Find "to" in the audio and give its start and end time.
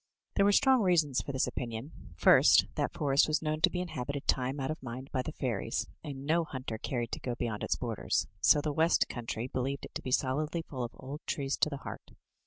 3.61-3.69, 7.11-7.19, 9.93-10.01, 11.57-11.69